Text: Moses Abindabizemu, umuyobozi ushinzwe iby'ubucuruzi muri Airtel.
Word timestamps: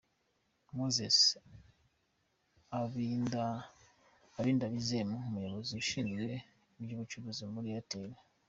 Moses 0.77 1.17
Abindabizemu, 4.39 5.15
umuyobozi 5.27 5.71
ushinzwe 5.81 6.31
iby'ubucuruzi 6.81 7.43
muri 7.53 7.67
Airtel. 7.75 8.09